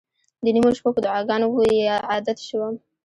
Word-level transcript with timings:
د 0.43 0.45
نیمو 0.55 0.71
شپو 0.77 0.89
په 0.95 1.01
دعاګانو 1.05 1.47
عادت 2.09 2.37
شوم. 2.47 2.73